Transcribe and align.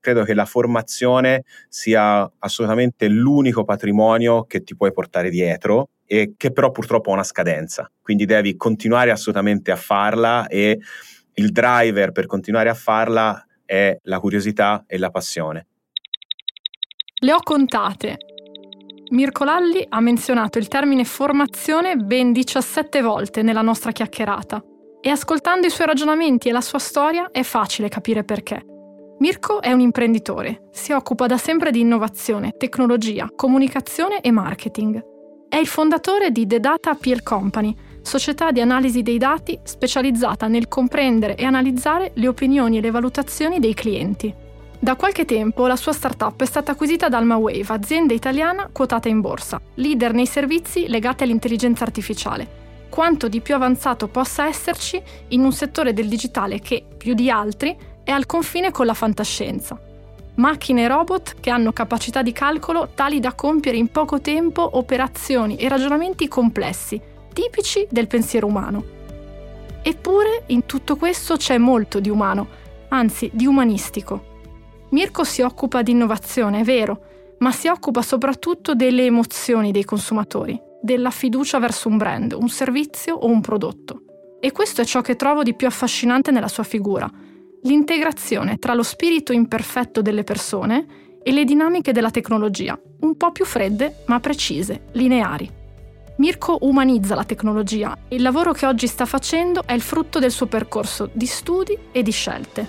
Credo 0.00 0.24
che 0.24 0.34
la 0.34 0.46
formazione 0.46 1.44
sia 1.68 2.30
assolutamente 2.38 3.06
l'unico 3.06 3.64
patrimonio 3.64 4.44
che 4.44 4.62
ti 4.62 4.74
puoi 4.74 4.92
portare 4.92 5.28
dietro 5.28 5.90
e 6.06 6.34
che 6.36 6.52
però 6.52 6.70
purtroppo 6.70 7.10
ha 7.10 7.14
una 7.14 7.22
scadenza. 7.22 7.90
Quindi 8.00 8.24
devi 8.24 8.56
continuare 8.56 9.10
assolutamente 9.10 9.70
a 9.70 9.76
farla 9.76 10.46
e 10.48 10.78
il 11.34 11.52
driver 11.52 12.12
per 12.12 12.26
continuare 12.26 12.68
a 12.68 12.74
farla 12.74 13.46
è 13.64 13.96
la 14.02 14.18
curiosità 14.18 14.84
e 14.86 14.98
la 14.98 15.10
passione. 15.10 15.66
Le 17.22 17.32
ho 17.32 17.40
contate. 17.42 18.16
Mirko 19.10 19.44
Lalli 19.44 19.84
ha 19.88 20.00
menzionato 20.00 20.58
il 20.58 20.68
termine 20.68 21.04
formazione 21.04 21.96
ben 21.96 22.32
17 22.32 23.02
volte 23.02 23.42
nella 23.42 23.62
nostra 23.62 23.92
chiacchierata 23.92 24.64
e 25.00 25.10
ascoltando 25.10 25.66
i 25.66 25.70
suoi 25.70 25.86
ragionamenti 25.86 26.48
e 26.48 26.52
la 26.52 26.60
sua 26.60 26.78
storia 26.78 27.30
è 27.30 27.42
facile 27.42 27.88
capire 27.88 28.24
perché. 28.24 28.69
Mirko 29.20 29.60
è 29.60 29.70
un 29.70 29.80
imprenditore, 29.80 30.68
si 30.70 30.92
occupa 30.92 31.26
da 31.26 31.36
sempre 31.36 31.70
di 31.70 31.80
innovazione, 31.80 32.54
tecnologia, 32.56 33.30
comunicazione 33.36 34.22
e 34.22 34.30
marketing. 34.30 34.98
È 35.46 35.56
il 35.56 35.66
fondatore 35.66 36.30
di 36.30 36.46
The 36.46 36.58
Data 36.58 36.94
Peer 36.94 37.22
Company, 37.22 37.76
società 38.00 38.50
di 38.50 38.62
analisi 38.62 39.02
dei 39.02 39.18
dati 39.18 39.60
specializzata 39.62 40.46
nel 40.46 40.68
comprendere 40.68 41.34
e 41.34 41.44
analizzare 41.44 42.12
le 42.14 42.28
opinioni 42.28 42.78
e 42.78 42.80
le 42.80 42.90
valutazioni 42.90 43.58
dei 43.58 43.74
clienti. 43.74 44.34
Da 44.78 44.96
qualche 44.96 45.26
tempo 45.26 45.66
la 45.66 45.76
sua 45.76 45.92
startup 45.92 46.40
è 46.40 46.46
stata 46.46 46.72
acquisita 46.72 47.10
da 47.10 47.18
AlmaWave, 47.18 47.74
azienda 47.74 48.14
italiana 48.14 48.70
quotata 48.72 49.10
in 49.10 49.20
borsa, 49.20 49.60
leader 49.74 50.14
nei 50.14 50.24
servizi 50.24 50.88
legati 50.88 51.24
all'intelligenza 51.24 51.84
artificiale. 51.84 52.56
Quanto 52.88 53.28
di 53.28 53.42
più 53.42 53.54
avanzato 53.54 54.08
possa 54.08 54.46
esserci 54.46 55.00
in 55.28 55.44
un 55.44 55.52
settore 55.52 55.92
del 55.92 56.08
digitale 56.08 56.58
che, 56.58 56.82
più 56.96 57.12
di 57.12 57.30
altri, 57.30 57.76
è 58.10 58.12
al 58.12 58.26
confine 58.26 58.72
con 58.72 58.86
la 58.86 58.94
fantascienza. 58.94 59.80
Macchine 60.34 60.82
e 60.82 60.88
robot 60.88 61.36
che 61.38 61.50
hanno 61.50 61.72
capacità 61.72 62.22
di 62.22 62.32
calcolo 62.32 62.88
tali 62.92 63.20
da 63.20 63.34
compiere 63.34 63.78
in 63.78 63.86
poco 63.92 64.20
tempo 64.20 64.68
operazioni 64.78 65.54
e 65.54 65.68
ragionamenti 65.68 66.26
complessi, 66.26 67.00
tipici 67.32 67.86
del 67.88 68.08
pensiero 68.08 68.48
umano. 68.48 68.84
Eppure 69.82 70.42
in 70.46 70.66
tutto 70.66 70.96
questo 70.96 71.36
c'è 71.36 71.56
molto 71.56 72.00
di 72.00 72.10
umano, 72.10 72.48
anzi 72.88 73.30
di 73.32 73.46
umanistico. 73.46 74.24
Mirko 74.88 75.22
si 75.22 75.42
occupa 75.42 75.82
di 75.82 75.92
innovazione, 75.92 76.60
è 76.60 76.64
vero, 76.64 77.36
ma 77.38 77.52
si 77.52 77.68
occupa 77.68 78.02
soprattutto 78.02 78.74
delle 78.74 79.04
emozioni 79.04 79.70
dei 79.70 79.84
consumatori, 79.84 80.60
della 80.82 81.10
fiducia 81.10 81.60
verso 81.60 81.88
un 81.88 81.96
brand, 81.96 82.32
un 82.32 82.48
servizio 82.48 83.14
o 83.14 83.28
un 83.28 83.40
prodotto. 83.40 84.02
E 84.40 84.50
questo 84.50 84.80
è 84.80 84.84
ciò 84.84 85.00
che 85.00 85.14
trovo 85.14 85.44
di 85.44 85.54
più 85.54 85.68
affascinante 85.68 86.32
nella 86.32 86.48
sua 86.48 86.64
figura, 86.64 87.08
l'integrazione 87.62 88.58
tra 88.58 88.74
lo 88.74 88.82
spirito 88.82 89.32
imperfetto 89.32 90.00
delle 90.00 90.24
persone 90.24 90.86
e 91.22 91.32
le 91.32 91.44
dinamiche 91.44 91.92
della 91.92 92.10
tecnologia, 92.10 92.78
un 93.00 93.16
po' 93.16 93.32
più 93.32 93.44
fredde 93.44 94.02
ma 94.06 94.20
precise, 94.20 94.84
lineari. 94.92 95.58
Mirko 96.16 96.58
umanizza 96.62 97.14
la 97.14 97.24
tecnologia 97.24 97.96
e 98.08 98.16
il 98.16 98.22
lavoro 98.22 98.52
che 98.52 98.66
oggi 98.66 98.86
sta 98.86 99.06
facendo 99.06 99.62
è 99.64 99.72
il 99.72 99.80
frutto 99.80 100.18
del 100.18 100.30
suo 100.30 100.46
percorso 100.46 101.08
di 101.12 101.26
studi 101.26 101.76
e 101.92 102.02
di 102.02 102.10
scelte. 102.10 102.66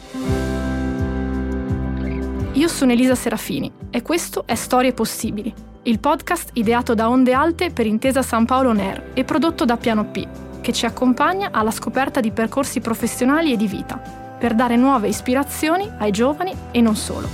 Io 2.53 2.67
sono 2.67 2.91
Elisa 2.91 3.15
Serafini 3.15 3.71
e 3.89 4.01
questo 4.01 4.43
è 4.45 4.55
Storie 4.55 4.93
Possibili, 4.93 5.53
il 5.83 5.99
podcast 5.99 6.51
ideato 6.53 6.93
da 6.93 7.09
Onde 7.09 7.33
Alte 7.33 7.71
per 7.71 7.85
Intesa 7.85 8.21
San 8.21 8.45
Paolo 8.45 8.73
NER 8.73 9.11
e 9.13 9.23
prodotto 9.23 9.65
da 9.65 9.77
Piano 9.77 10.05
P, 10.05 10.27
che 10.61 10.73
ci 10.73 10.85
accompagna 10.85 11.49
alla 11.51 11.71
scoperta 11.71 12.19
di 12.19 12.31
percorsi 12.31 12.81
professionali 12.81 13.53
e 13.53 13.57
di 13.57 13.67
vita 13.67 14.20
per 14.41 14.55
dare 14.55 14.75
nuove 14.75 15.07
ispirazioni 15.07 15.87
ai 15.99 16.09
giovani 16.09 16.51
e 16.71 16.81
non 16.81 16.95
solo. 16.95 17.27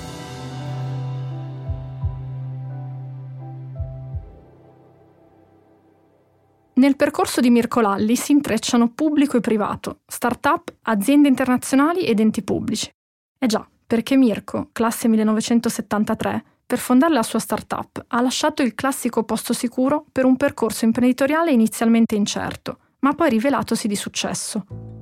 Nel 6.73 6.97
percorso 6.97 7.39
di 7.39 7.50
Mirko 7.50 7.79
Lalli 7.79 8.17
si 8.17 8.34
intrecciano 8.34 8.90
pubblico 8.90 9.38
e 9.38 9.40
privato, 9.40 10.01
start-up, 10.06 10.73
aziende 10.81 11.29
internazionali 11.29 12.01
ed 12.01 12.19
enti 12.19 12.44
pubblici. 12.44 12.91
Eh 13.40 13.47
già, 13.47 13.66
perché 13.88 14.17
Mirko, 14.17 14.67
classe 14.73 15.07
1973, 15.07 16.44
per 16.66 16.78
fondare 16.78 17.13
la 17.13 17.23
sua 17.23 17.40
start-up 17.40 18.03
ha 18.06 18.19
lasciato 18.19 18.63
il 18.63 18.75
classico 18.75 19.23
posto 19.23 19.53
sicuro 19.53 20.06
per 20.12 20.25
un 20.25 20.35
percorso 20.35 20.84
imprenditoriale 20.84 21.51
inizialmente 21.51 22.16
incerto, 22.16 22.79
ma 23.00 23.13
poi 23.13 23.29
rivelatosi 23.29 23.88
di 23.88 23.96
successo. 23.96 24.97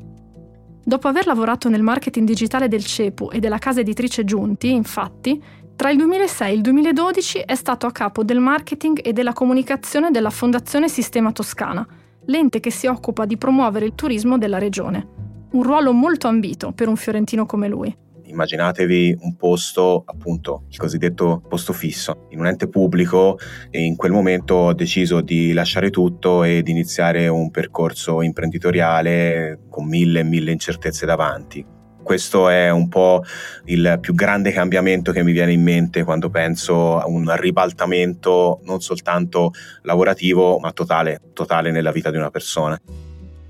Dopo 0.88 1.07
aver 1.07 1.25
lavorato 1.25 1.68
nel 1.68 1.81
marketing 1.81 2.28
digitale 2.28 2.68
del 2.68 2.85
CEPU 2.85 3.29
e 3.31 3.40
della 3.40 3.57
casa 3.57 3.79
editrice 3.79 4.23
Giunti, 4.23 4.72
infatti, 4.72 5.41
tra 5.75 5.90
il 5.90 5.97
2006 5.97 6.51
e 6.51 6.53
il 6.53 6.62
2012 6.62 7.40
è 7.40 7.56
stato 7.56 7.88
a 7.88 7.91
capo 7.91 8.23
del 8.23 8.38
marketing 8.38 9.00
e 9.03 9.12
della 9.12 9.34
comunicazione 9.34 10.12
della 10.12 10.29
Fondazione 10.29 10.88
Sistema 10.88 11.31
Toscana, 11.31 11.84
l'ente 12.25 12.59
che 12.59 12.69
si 12.69 12.85
occupa 12.85 13.25
di 13.25 13.35
promuovere 13.35 13.85
il 13.85 13.95
turismo 13.95 14.38
della 14.38 14.59
regione. 14.59 15.07
Un 15.53 15.63
ruolo 15.63 15.91
molto 15.91 16.28
ambito 16.28 16.72
per 16.72 16.88
un 16.88 16.97
fiorentino 16.97 17.47
come 17.47 17.68
lui 17.68 18.04
immaginatevi 18.25 19.18
un 19.22 19.36
posto, 19.36 20.03
appunto, 20.06 20.63
il 20.69 20.78
cosiddetto 20.78 21.41
posto 21.47 21.74
fisso, 21.74 22.28
in 22.30 22.40
un 22.40 22.47
ente 22.47 22.68
pubblico 22.68 23.38
e 23.69 23.81
in 23.81 23.96
quel 23.96 24.12
momento 24.12 24.56
ho 24.56 24.74
deciso 24.74 25.22
di 25.22 25.53
lasciare 25.53 25.90
tutto 25.90 26.44
e 26.44 26.62
di 26.62 26.72
iniziare 26.72 27.28
un 27.28 27.52
percorso 27.52 28.22
imprenditoriale 28.22 29.59
con 29.69 29.88
mille 29.88 30.22
e 30.22 30.24
mille 30.24 30.52
incertezze 30.52 31.06
davanti. 31.06 31.74
Questo 32.06 32.50
è 32.50 32.69
un 32.69 32.88
po' 32.88 33.24
il 33.66 33.97
più 34.00 34.13
grande 34.13 34.52
cambiamento 34.52 35.12
che 35.12 35.24
mi 35.24 35.31
viene 35.31 35.53
in 35.53 35.63
mente 35.63 36.03
quando 36.03 36.30
penso 36.30 37.00
a 37.00 37.07
un 37.07 37.36
ribaltamento 37.36 38.59
non 38.66 38.80
soltanto 38.80 39.52
lavorativo, 39.81 40.59
ma 40.59 40.72
totale, 40.72 41.19
totale 41.34 41.72
nella 41.72 41.92
vita 41.92 42.12
di 42.12 42.18
una 42.18 42.30
persona. 42.30 42.80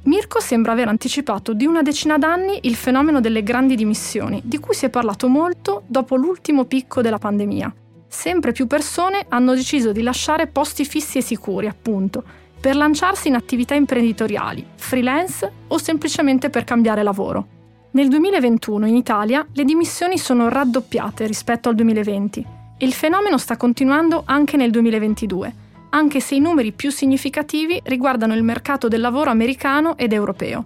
Mirko 0.05 0.39
sembra 0.39 0.73
aver 0.73 0.87
anticipato 0.87 1.53
di 1.53 1.65
una 1.65 1.81
decina 1.81 2.19
d'anni 2.19 2.59
il 2.63 2.75
fenomeno 2.75 3.19
delle 3.19 3.41
grandi 3.41 3.75
dimissioni, 3.75 4.39
di 4.43 4.59
cui 4.59 4.75
si 4.75 4.85
è 4.85 4.89
parlato 4.89 5.27
molto 5.27 5.81
dopo 5.87 6.15
l'ultimo 6.15 6.65
picco 6.65 7.01
della 7.01 7.17
pandemia. 7.17 7.73
Sempre 8.07 8.51
più 8.51 8.67
persone 8.67 9.25
hanno 9.29 9.55
deciso 9.55 9.91
di 9.91 10.03
lasciare 10.03 10.45
posti 10.45 10.85
fissi 10.85 11.17
e 11.17 11.21
sicuri, 11.21 11.65
appunto, 11.65 12.23
per 12.59 12.75
lanciarsi 12.75 13.29
in 13.29 13.35
attività 13.35 13.73
imprenditoriali, 13.73 14.63
freelance 14.75 15.51
o 15.67 15.77
semplicemente 15.79 16.51
per 16.51 16.65
cambiare 16.65 17.01
lavoro. 17.01 17.47
Nel 17.91 18.07
2021 18.07 18.85
in 18.85 18.95
Italia 18.95 19.45
le 19.53 19.63
dimissioni 19.63 20.19
sono 20.19 20.49
raddoppiate 20.49 21.25
rispetto 21.25 21.69
al 21.69 21.75
2020 21.75 22.45
e 22.77 22.85
il 22.85 22.93
fenomeno 22.93 23.39
sta 23.39 23.57
continuando 23.57 24.21
anche 24.25 24.55
nel 24.55 24.69
2022 24.69 25.63
anche 25.89 26.19
se 26.19 26.35
i 26.35 26.39
numeri 26.39 26.71
più 26.71 26.89
significativi 26.89 27.79
riguardano 27.83 28.33
il 28.35 28.43
mercato 28.43 28.87
del 28.87 29.01
lavoro 29.01 29.29
americano 29.29 29.97
ed 29.97 30.13
europeo. 30.13 30.65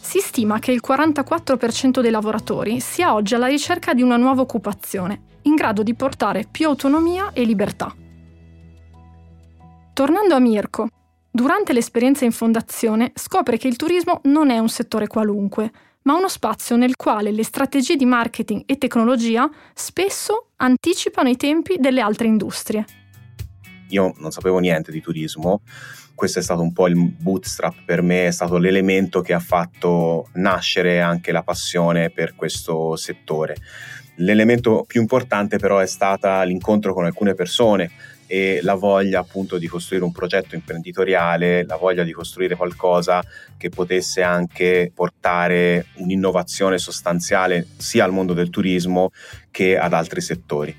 Si 0.00 0.20
stima 0.20 0.58
che 0.58 0.72
il 0.72 0.82
44% 0.86 2.00
dei 2.00 2.10
lavoratori 2.10 2.80
sia 2.80 3.14
oggi 3.14 3.34
alla 3.34 3.48
ricerca 3.48 3.92
di 3.92 4.02
una 4.02 4.16
nuova 4.16 4.42
occupazione, 4.42 5.22
in 5.42 5.54
grado 5.54 5.82
di 5.82 5.94
portare 5.94 6.46
più 6.50 6.68
autonomia 6.68 7.32
e 7.32 7.44
libertà. 7.44 7.94
Tornando 9.92 10.34
a 10.34 10.38
Mirko, 10.38 10.88
durante 11.30 11.72
l'esperienza 11.72 12.24
in 12.24 12.32
fondazione 12.32 13.12
scopre 13.14 13.56
che 13.56 13.66
il 13.66 13.76
turismo 13.76 14.20
non 14.24 14.50
è 14.50 14.58
un 14.58 14.68
settore 14.68 15.06
qualunque, 15.06 15.70
ma 16.02 16.14
uno 16.14 16.28
spazio 16.28 16.76
nel 16.76 16.96
quale 16.96 17.32
le 17.32 17.42
strategie 17.42 17.96
di 17.96 18.04
marketing 18.04 18.62
e 18.66 18.78
tecnologia 18.78 19.50
spesso 19.74 20.50
anticipano 20.56 21.28
i 21.28 21.36
tempi 21.36 21.76
delle 21.78 22.00
altre 22.00 22.26
industrie. 22.26 22.84
Io 23.88 24.14
non 24.18 24.30
sapevo 24.30 24.58
niente 24.58 24.90
di 24.90 25.00
turismo, 25.00 25.62
questo 26.14 26.38
è 26.38 26.42
stato 26.42 26.62
un 26.62 26.72
po' 26.72 26.88
il 26.88 26.96
bootstrap 26.96 27.84
per 27.84 28.02
me, 28.02 28.26
è 28.26 28.30
stato 28.30 28.56
l'elemento 28.56 29.20
che 29.20 29.34
ha 29.34 29.38
fatto 29.38 30.28
nascere 30.34 31.00
anche 31.00 31.30
la 31.30 31.42
passione 31.42 32.10
per 32.10 32.34
questo 32.34 32.96
settore. 32.96 33.56
L'elemento 34.16 34.84
più 34.86 35.00
importante 35.02 35.58
però 35.58 35.78
è 35.78 35.86
stata 35.86 36.42
l'incontro 36.42 36.94
con 36.94 37.04
alcune 37.04 37.34
persone 37.34 37.90
e 38.26 38.60
la 38.62 38.74
voglia 38.74 39.20
appunto 39.20 39.58
di 39.58 39.66
costruire 39.66 40.04
un 40.04 40.12
progetto 40.12 40.54
imprenditoriale, 40.54 41.64
la 41.64 41.76
voglia 41.76 42.02
di 42.02 42.12
costruire 42.12 42.56
qualcosa 42.56 43.22
che 43.56 43.68
potesse 43.68 44.22
anche 44.22 44.90
portare 44.92 45.86
un'innovazione 45.96 46.78
sostanziale 46.78 47.66
sia 47.76 48.04
al 48.04 48.12
mondo 48.12 48.32
del 48.32 48.50
turismo 48.50 49.10
che 49.50 49.78
ad 49.78 49.92
altri 49.92 50.20
settori. 50.20 50.74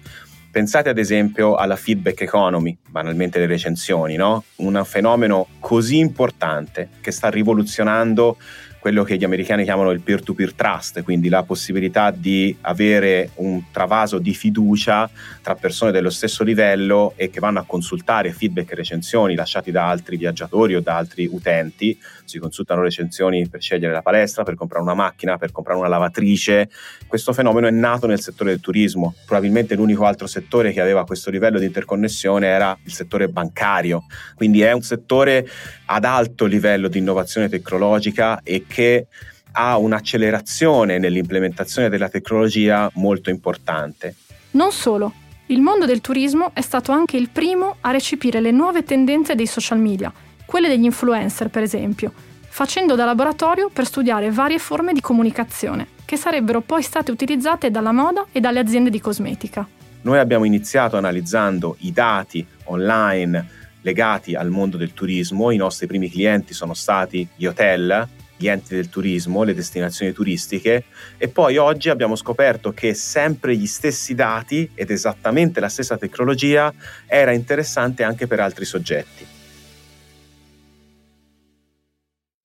Pensate 0.49 0.89
ad 0.89 0.97
esempio 0.97 1.55
alla 1.55 1.75
feedback 1.75 2.21
economy, 2.21 2.75
banalmente 2.87 3.37
le 3.37 3.45
recensioni, 3.45 4.15
no? 4.15 4.43
Un 4.57 4.81
fenomeno 4.85 5.47
così 5.59 5.97
importante 5.97 6.89
che 7.01 7.11
sta 7.11 7.29
rivoluzionando 7.29 8.37
quello 8.87 9.03
che 9.03 9.17
gli 9.17 9.25
americani 9.25 9.65
chiamano 9.65 9.91
il 9.91 9.99
peer-to-peer 9.99 10.53
trust, 10.53 11.03
quindi 11.03 11.27
la 11.27 11.43
possibilità 11.43 12.09
di 12.09 12.55
avere 12.61 13.31
un 13.35 13.63
travaso 13.69 14.17
di 14.17 14.33
fiducia 14.33 15.09
tra 15.41 15.55
persone 15.55 15.91
dello 15.91 16.09
stesso 16.09 16.41
livello 16.45 17.11
e 17.17 17.29
che 17.29 17.41
vanno 17.41 17.59
a 17.59 17.65
consultare 17.67 18.31
feedback 18.31 18.71
e 18.71 18.75
recensioni 18.75 19.35
lasciati 19.35 19.71
da 19.71 19.89
altri 19.89 20.15
viaggiatori 20.15 20.73
o 20.73 20.79
da 20.79 20.95
altri 20.95 21.27
utenti. 21.29 21.99
Si 22.23 22.39
consultano 22.39 22.81
recensioni 22.81 23.49
per 23.49 23.61
scegliere 23.61 23.91
la 23.91 24.01
palestra, 24.01 24.43
per 24.43 24.55
comprare 24.55 24.83
una 24.83 24.93
macchina, 24.93 25.37
per 25.37 25.51
comprare 25.51 25.79
una 25.79 25.89
lavatrice. 25.89 26.69
Questo 27.07 27.33
fenomeno 27.33 27.67
è 27.67 27.71
nato 27.71 28.07
nel 28.07 28.21
settore 28.21 28.51
del 28.51 28.61
turismo. 28.61 29.15
Probabilmente 29.25 29.75
l'unico 29.75 30.05
altro 30.05 30.27
settore 30.27 30.71
che 30.71 30.79
aveva 30.79 31.03
questo 31.03 31.29
livello 31.29 31.59
di 31.59 31.65
interconnessione 31.65 32.47
era 32.47 32.77
il 32.83 32.93
settore 32.93 33.27
bancario. 33.27 34.05
Quindi 34.35 34.61
è 34.61 34.71
un 34.71 34.81
settore 34.81 35.45
ad 35.87 36.05
alto 36.05 36.45
livello 36.45 36.87
di 36.87 36.99
innovazione 36.99 37.49
tecnologica 37.49 38.41
e 38.43 38.65
che 38.77 39.07
ha 39.53 39.75
un'accelerazione 39.79 40.99
nell'implementazione 40.99 41.89
della 41.89 42.09
tecnologia 42.09 42.87
molto 42.93 43.31
importante. 43.31 44.13
Non 44.51 44.71
solo, 44.71 45.13
il 45.47 45.61
mondo 45.61 45.87
del 45.87 45.99
turismo 45.99 46.51
è 46.53 46.61
stato 46.61 46.91
anche 46.91 47.17
il 47.17 47.29
primo 47.29 47.77
a 47.81 47.89
recepire 47.89 48.39
le 48.39 48.51
nuove 48.51 48.83
tendenze 48.83 49.33
dei 49.33 49.47
social 49.47 49.79
media, 49.79 50.13
quelle 50.45 50.67
degli 50.67 50.83
influencer 50.83 51.49
per 51.49 51.63
esempio, 51.63 52.13
facendo 52.49 52.93
da 52.93 53.05
laboratorio 53.05 53.71
per 53.73 53.87
studiare 53.87 54.29
varie 54.29 54.59
forme 54.59 54.93
di 54.93 55.01
comunicazione, 55.01 55.87
che 56.05 56.15
sarebbero 56.15 56.61
poi 56.61 56.83
state 56.83 57.09
utilizzate 57.09 57.71
dalla 57.71 57.91
moda 57.91 58.27
e 58.31 58.39
dalle 58.39 58.59
aziende 58.59 58.91
di 58.91 59.01
cosmetica. 59.01 59.67
Noi 60.01 60.19
abbiamo 60.19 60.45
iniziato 60.45 60.97
analizzando 60.97 61.77
i 61.79 61.91
dati 61.91 62.45
online 62.65 63.55
legati 63.81 64.35
al 64.35 64.51
mondo 64.51 64.77
del 64.77 64.93
turismo. 64.93 65.49
I 65.49 65.57
nostri 65.57 65.87
primi 65.87 66.11
clienti 66.11 66.53
sono 66.53 66.75
stati 66.75 67.27
gli 67.35 67.47
hotel, 67.47 68.07
gli 68.37 68.47
enti 68.47 68.75
del 68.75 68.89
turismo, 68.89 69.43
le 69.43 69.53
destinazioni 69.53 70.13
turistiche 70.13 70.85
e 71.17 71.27
poi 71.27 71.57
oggi 71.57 71.89
abbiamo 71.89 72.15
scoperto 72.15 72.71
che 72.71 72.93
sempre 72.93 73.55
gli 73.55 73.65
stessi 73.65 74.15
dati 74.15 74.69
ed 74.73 74.91
esattamente 74.91 75.59
la 75.59 75.69
stessa 75.69 75.97
tecnologia 75.97 76.73
era 77.05 77.33
interessante 77.33 78.03
anche 78.03 78.27
per 78.27 78.39
altri 78.39 78.63
soggetti. 78.63 79.25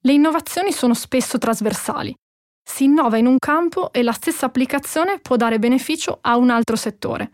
Le 0.05 0.13
innovazioni 0.13 0.73
sono 0.73 0.95
spesso 0.95 1.39
trasversali. 1.39 2.13
Si 2.65 2.85
innova 2.85 3.19
in 3.19 3.27
un 3.27 3.39
campo 3.39 3.93
e 3.93 4.03
la 4.03 4.13
stessa 4.13 4.47
applicazione 4.47 5.21
può 5.21 5.37
dare 5.37 5.59
beneficio 5.59 6.19
a 6.21 6.37
un 6.37 6.51
altro 6.51 6.75
settore. 6.75 7.31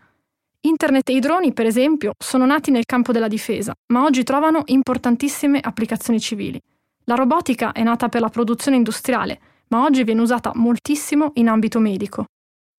Internet 0.61 1.07
e 1.09 1.13
i 1.13 1.19
droni, 1.19 1.53
per 1.53 1.65
esempio, 1.65 2.11
sono 2.17 2.45
nati 2.45 2.69
nel 2.69 2.85
campo 2.85 3.11
della 3.13 3.29
difesa, 3.29 3.73
ma 3.93 4.03
oggi 4.03 4.23
trovano 4.23 4.63
importantissime 4.65 5.59
applicazioni 5.61 6.19
civili. 6.19 6.59
La 7.09 7.15
robotica 7.15 7.71
è 7.71 7.81
nata 7.81 8.07
per 8.07 8.21
la 8.21 8.29
produzione 8.29 8.77
industriale, 8.77 9.39
ma 9.69 9.83
oggi 9.83 10.03
viene 10.03 10.21
usata 10.21 10.51
moltissimo 10.53 11.31
in 11.35 11.47
ambito 11.47 11.79
medico. 11.79 12.25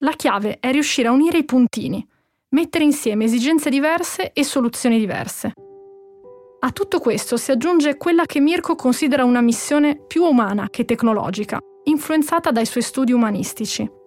La 0.05 0.13
chiave 0.13 0.59
è 0.61 0.71
riuscire 0.71 1.09
a 1.09 1.11
unire 1.11 1.39
i 1.39 1.45
puntini, 1.45 2.07
mettere 2.51 2.85
insieme 2.85 3.25
esigenze 3.25 3.71
diverse 3.71 4.33
e 4.33 4.45
soluzioni 4.45 5.01
diverse. 5.01 5.53
A 6.61 6.71
tutto 6.71 7.01
questo 7.01 7.37
si 7.37 7.51
aggiunge 7.51 7.97
quella 7.97 8.25
che 8.25 8.39
Mirko 8.39 8.77
considera 8.77 9.25
una 9.25 9.41
missione 9.41 10.01
più 10.07 10.23
umana 10.23 10.69
che 10.71 10.85
tecnologica, 10.85 11.59
influenzata 11.87 12.53
dai 12.53 12.67
suoi 12.67 12.85
studi 12.85 13.11
umanistici. 13.11 13.99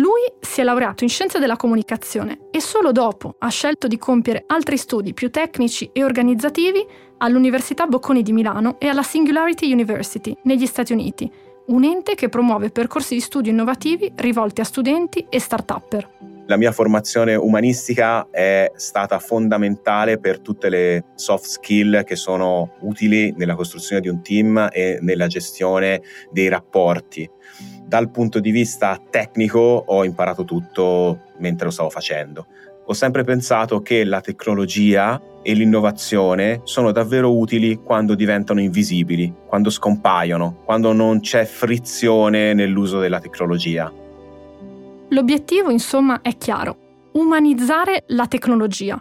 Lui 0.00 0.32
si 0.40 0.62
è 0.62 0.64
laureato 0.64 1.04
in 1.04 1.10
scienze 1.10 1.38
della 1.38 1.56
comunicazione 1.56 2.48
e 2.50 2.60
solo 2.62 2.90
dopo 2.90 3.34
ha 3.38 3.48
scelto 3.48 3.86
di 3.86 3.98
compiere 3.98 4.44
altri 4.46 4.78
studi 4.78 5.12
più 5.12 5.30
tecnici 5.30 5.90
e 5.92 6.02
organizzativi 6.02 6.82
all'Università 7.18 7.86
Bocconi 7.86 8.22
di 8.22 8.32
Milano 8.32 8.80
e 8.80 8.88
alla 8.88 9.02
Singularity 9.02 9.70
University 9.70 10.34
negli 10.44 10.64
Stati 10.64 10.94
Uniti, 10.94 11.30
un 11.66 11.84
ente 11.84 12.14
che 12.14 12.30
promuove 12.30 12.70
percorsi 12.70 13.12
di 13.12 13.20
studio 13.20 13.52
innovativi 13.52 14.10
rivolti 14.16 14.62
a 14.62 14.64
studenti 14.64 15.26
e 15.28 15.38
start-upper. 15.38 16.29
La 16.50 16.56
mia 16.56 16.72
formazione 16.72 17.36
umanistica 17.36 18.28
è 18.28 18.72
stata 18.74 19.20
fondamentale 19.20 20.18
per 20.18 20.40
tutte 20.40 20.68
le 20.68 21.04
soft 21.14 21.44
skill 21.44 22.02
che 22.02 22.16
sono 22.16 22.72
utili 22.80 23.32
nella 23.36 23.54
costruzione 23.54 24.00
di 24.00 24.08
un 24.08 24.20
team 24.20 24.68
e 24.72 24.98
nella 25.00 25.28
gestione 25.28 26.02
dei 26.32 26.48
rapporti 26.48 27.30
dal 27.86 28.10
punto 28.10 28.40
di 28.40 28.50
vista 28.50 29.00
tecnico 29.10 29.58
ho 29.86 30.04
imparato 30.04 30.44
tutto 30.44 31.20
mentre 31.38 31.66
lo 31.66 31.70
stavo 31.70 31.88
facendo. 31.88 32.46
Ho 32.86 32.94
sempre 32.94 33.22
pensato 33.22 33.80
che 33.80 34.02
la 34.02 34.20
tecnologia 34.20 35.22
e 35.42 35.52
l'innovazione 35.52 36.62
sono 36.64 36.90
davvero 36.90 37.36
utili 37.36 37.76
quando 37.76 38.16
diventano 38.16 38.60
invisibili, 38.60 39.32
quando 39.46 39.70
scompaiono, 39.70 40.62
quando 40.64 40.92
non 40.92 41.20
c'è 41.20 41.44
frizione 41.44 42.54
nell'uso 42.54 42.98
della 42.98 43.20
tecnologia. 43.20 43.92
L'obiettivo, 45.10 45.70
insomma, 45.70 46.20
è 46.22 46.36
chiaro, 46.36 47.10
umanizzare 47.14 48.04
la 48.08 48.26
tecnologia. 48.26 49.00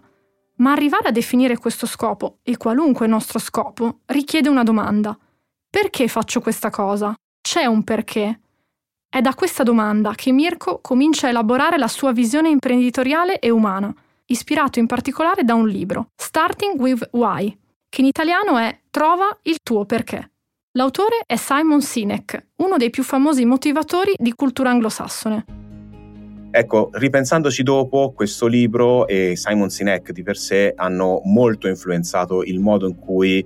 Ma 0.56 0.72
arrivare 0.72 1.10
a 1.10 1.12
definire 1.12 1.58
questo 1.58 1.86
scopo, 1.86 2.40
e 2.44 2.58
qualunque 2.58 3.06
nostro 3.06 3.38
scopo, 3.38 4.00
richiede 4.08 4.50
una 4.50 4.64
domanda. 4.64 5.18
Perché 5.70 6.08
faccio 6.08 6.42
questa 6.42 6.72
cosa? 6.72 7.14
C'è 7.40 7.66
un 7.66 7.84
perché? 7.84 8.40
È 9.08 9.22
da 9.22 9.36
questa 9.36 9.64
domanda 9.64 10.14
che 10.16 10.32
Mirko 10.32 10.80
comincia 10.82 11.28
a 11.28 11.30
elaborare 11.30 11.78
la 11.78 11.88
sua 11.88 12.12
visione 12.12 12.50
imprenditoriale 12.50 13.40
e 13.40 13.52
umana, 13.52 13.94
ispirato 14.26 14.80
in 14.80 14.88
particolare 14.88 15.44
da 15.44 15.54
un 15.54 15.68
libro, 15.68 16.10
Starting 16.16 16.80
with 16.80 17.08
Why, 17.12 17.56
che 17.88 18.02
in 18.02 18.08
italiano 18.08 18.58
è 18.58 18.80
Trova 18.90 19.38
il 19.44 19.60
tuo 19.62 19.86
perché. 19.86 20.32
L'autore 20.72 21.24
è 21.26 21.36
Simon 21.36 21.82
Sinek, 21.82 22.48
uno 22.58 22.78
dei 22.78 22.90
più 22.90 23.04
famosi 23.04 23.46
motivatori 23.46 24.14
di 24.18 24.34
cultura 24.34 24.72
anglosassone. 24.72 25.59
Ecco, 26.52 26.90
ripensandoci 26.94 27.62
dopo, 27.62 28.12
questo 28.12 28.48
libro 28.48 29.08
e 29.08 29.36
Simon 29.36 29.70
Sinek 29.70 30.12
di 30.12 30.24
per 30.24 30.36
sé 30.36 30.74
hanno 30.76 31.22
molto 31.26 31.68
influenzato 31.68 32.42
il 32.42 32.60
modo 32.60 32.88
in 32.88 32.98
cui 32.98 33.46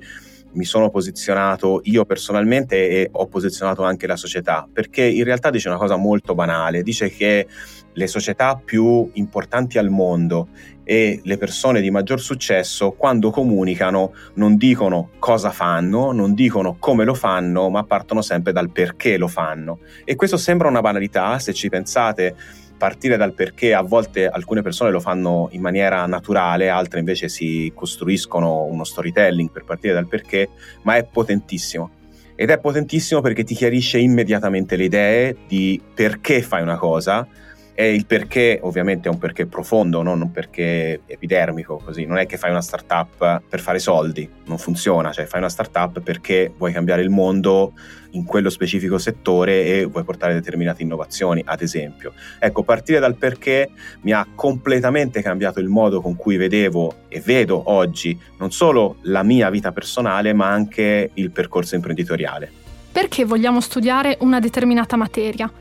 mi 0.54 0.64
sono 0.64 0.90
posizionato 0.90 1.82
io 1.84 2.06
personalmente 2.06 2.88
e 2.88 3.10
ho 3.12 3.28
posizionato 3.28 3.84
anche 3.84 4.08
la 4.08 4.16
società, 4.16 4.68
perché 4.72 5.04
in 5.04 5.26
realtà 5.26 5.50
dice 5.50 5.68
una 5.68 5.78
cosa 5.78 5.98
molto 5.98 6.34
banale, 6.34 6.82
dice 6.82 7.10
che 7.10 7.46
le 7.92 8.08
società 8.08 8.60
più 8.64 9.10
importanti 9.14 9.78
al 9.78 9.90
mondo 9.90 10.48
e 10.84 11.20
le 11.24 11.38
persone 11.38 11.82
di 11.82 11.92
maggior 11.92 12.22
successo 12.22 12.92
quando 12.92 13.32
comunicano 13.32 14.14
non 14.36 14.56
dicono 14.56 15.10
cosa 15.20 15.52
fanno, 15.52 16.12
non 16.12 16.34
dicono 16.34 16.78
come 16.80 17.04
lo 17.04 17.14
fanno, 17.14 17.70
ma 17.70 17.84
partono 17.84 18.22
sempre 18.22 18.52
dal 18.52 18.72
perché 18.72 19.18
lo 19.18 19.28
fanno. 19.28 19.80
E 20.06 20.16
questo 20.16 20.38
sembra 20.38 20.68
una 20.68 20.82
banalità 20.82 21.38
se 21.40 21.54
ci 21.54 21.70
pensate 21.70 22.36
partire 22.84 23.16
dal 23.16 23.32
perché 23.32 23.74
a 23.74 23.82
volte 23.82 24.28
alcune 24.28 24.62
persone 24.62 24.92
lo 24.92 25.00
fanno 25.00 25.48
in 25.52 25.62
maniera 25.62 26.06
naturale, 26.06 26.68
altre 26.68 27.00
invece 27.00 27.30
si 27.30 27.72
costruiscono 27.74 28.66
uno 28.66 28.84
storytelling 28.84 29.50
per 29.52 29.64
partire 29.64 29.94
dal 29.94 30.10
perché, 30.10 30.50
ma 30.82 30.98
è 30.98 31.06
potentissimo. 31.06 31.92
Ed 32.36 32.50
è 32.50 32.60
potentissimo 32.60 33.22
perché 33.22 33.46
ti 33.46 33.56
chiarisce 33.56 34.00
immediatamente 34.00 34.76
le 34.76 34.84
idee 34.84 35.38
di 35.48 35.82
perché 35.94 36.42
fai 36.42 36.62
una 36.62 36.76
cosa 36.76 37.26
e 37.75 37.94
il 37.94 38.06
perché 38.06 38.60
ovviamente 38.62 39.10
è 39.10 39.12
un 39.12 39.18
perché 39.18 39.48
profondo, 39.48 40.02
non 40.04 40.22
un 40.22 40.31
perché 40.31 41.02
epidermico, 41.06 41.82
così. 41.84 42.06
Non 42.06 42.18
è 42.18 42.25
che 42.25 42.38
fai 42.38 42.51
una 42.51 42.62
startup 42.62 43.42
per 43.48 43.60
fare 43.60 43.80
soldi, 43.80 44.30
non 44.46 44.58
funziona, 44.58 45.12
cioè 45.12 45.25
fai 45.25 45.39
una 45.39 45.50
startup 45.50 46.00
perché 46.01 46.53
vuoi 46.56 46.72
cambiare 46.72 47.01
il 47.01 47.10
mondo 47.10 47.74
in 48.12 48.25
quello 48.25 48.51
specifico 48.51 49.00
settore 49.00 49.65
e 49.65 49.86
vuoi 49.86 50.03
portare 50.03 50.34
determinate 50.34 50.84
innovazioni, 50.84 51.42
ad 51.44 51.62
esempio. 51.62 52.13
Ecco, 52.38 52.62
partire 52.62 53.00
dal 53.00 53.15
perché 53.15 53.72
mi 54.01 54.12
ha 54.12 54.27
completamente 54.36 55.24
cambiato 55.24 55.60
il 55.60 55.68
modo 55.68 56.00
con 56.00 56.15
cui 56.15 56.38
vedevo 56.38 56.94
e 57.08 57.22
vedo 57.22 57.72
oggi 57.72 58.20
non 58.38 58.51
solo 58.51 58.98
la 59.03 59.24
mia 59.24 59.50
vita 59.50 59.72
personale, 59.72 60.32
ma 60.34 60.48
anche 60.48 61.10
il 61.13 61.32
percorso 61.32 61.74
imprenditoriale. 61.74 62.51
Perché 62.92 63.25
vogliamo 63.25 63.60
studiare 63.60 64.18
una 64.20 64.39
determinata 64.39 64.96
materia? 64.96 65.51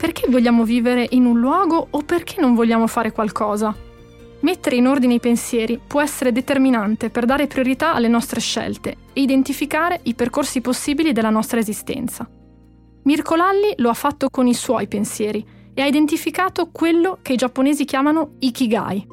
Perché 0.00 0.30
vogliamo 0.30 0.64
vivere 0.64 1.06
in 1.10 1.26
un 1.26 1.38
luogo 1.38 1.88
o 1.90 2.00
perché 2.00 2.40
non 2.40 2.54
vogliamo 2.54 2.86
fare 2.86 3.12
qualcosa? 3.12 3.76
Mettere 4.40 4.76
in 4.76 4.86
ordine 4.86 5.12
i 5.12 5.20
pensieri 5.20 5.78
può 5.86 6.00
essere 6.00 6.32
determinante 6.32 7.10
per 7.10 7.26
dare 7.26 7.46
priorità 7.46 7.92
alle 7.92 8.08
nostre 8.08 8.40
scelte 8.40 8.96
e 9.12 9.20
identificare 9.20 10.00
i 10.04 10.14
percorsi 10.14 10.62
possibili 10.62 11.12
della 11.12 11.28
nostra 11.28 11.60
esistenza. 11.60 12.26
Mirko 13.02 13.34
Lalli 13.34 13.74
lo 13.76 13.90
ha 13.90 13.94
fatto 13.94 14.30
con 14.30 14.46
i 14.46 14.54
suoi 14.54 14.88
pensieri 14.88 15.46
e 15.74 15.82
ha 15.82 15.86
identificato 15.86 16.70
quello 16.72 17.18
che 17.20 17.34
i 17.34 17.36
giapponesi 17.36 17.84
chiamano 17.84 18.36
Ikigai. 18.38 19.06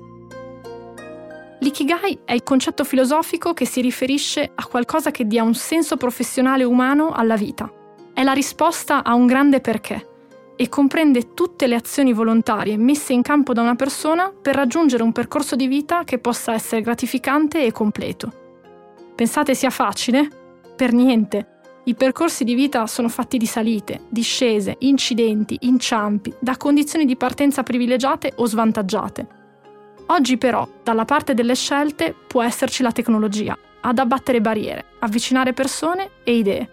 L'ikigai 1.60 2.20
è 2.24 2.32
il 2.32 2.44
concetto 2.44 2.86
filosofico 2.86 3.54
che 3.54 3.66
si 3.66 3.82
riferisce 3.82 4.50
a 4.56 4.66
qualcosa 4.66 5.12
che 5.12 5.28
dia 5.28 5.44
un 5.44 5.54
senso 5.54 5.98
professionale 5.98 6.64
umano 6.64 7.12
alla 7.12 7.36
vita. 7.36 7.70
È 8.14 8.24
la 8.24 8.32
risposta 8.32 9.04
a 9.04 9.16
un 9.16 9.26
grande 9.26 9.60
perché 9.60 10.16
e 10.58 10.68
comprende 10.70 11.34
tutte 11.34 11.68
le 11.68 11.76
azioni 11.76 12.12
volontarie 12.12 12.78
messe 12.78 13.14
in 13.14 13.22
campo 13.22 13.54
da 13.54 13.62
una 13.62 13.76
persona 13.76 14.34
per 14.34 14.56
raggiungere 14.56 15.04
un 15.04 15.12
percorso 15.12 15.56
di 15.56 15.68
vita 15.68 16.04
che 16.04 16.18
possa 16.18 16.54
essere 16.54 16.82
gratificante 16.82 17.64
e 17.64 17.72
completo. 17.72 18.32
Pensate 19.16 19.54
sia 19.56 19.70
facile? 19.70 20.28
Per 20.76 20.92
niente. 20.92 21.56
I 21.86 21.96
percorsi 21.96 22.44
di 22.44 22.56
vita 22.56 22.86
sono 22.88 23.08
fatti 23.08 23.38
di 23.38 23.46
salite, 23.46 24.02
discese, 24.10 24.76
incidenti, 24.80 25.58
inciampi, 25.62 26.34
da 26.40 26.58
condizioni 26.58 27.06
di 27.06 27.16
partenza 27.16 27.64
privilegiate 27.64 28.34
o 28.36 28.46
svantaggiate. 28.46 29.28
Oggi 30.08 30.38
però, 30.38 30.68
dalla 30.84 31.06
parte 31.06 31.34
delle 31.34 31.56
scelte, 31.56 32.16
può 32.28 32.44
esserci 32.44 32.82
la 32.82 32.92
tecnologia, 32.92 33.58
ad 33.82 34.00
abbattere 34.00 34.42
barriere, 34.42 34.86
avvicinare 35.00 35.54
persone 35.54 36.10
e 36.24 36.36
idee. 36.36 36.70